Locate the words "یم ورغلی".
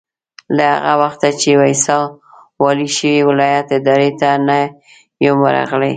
5.25-5.89